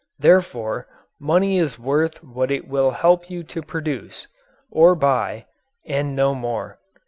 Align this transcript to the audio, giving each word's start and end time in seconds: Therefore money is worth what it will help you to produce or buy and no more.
Therefore 0.17 0.87
money 1.19 1.59
is 1.59 1.77
worth 1.77 2.23
what 2.23 2.49
it 2.49 2.67
will 2.67 2.89
help 2.89 3.29
you 3.29 3.43
to 3.43 3.61
produce 3.61 4.27
or 4.71 4.95
buy 4.95 5.45
and 5.85 6.15
no 6.15 6.33
more. 6.33 6.79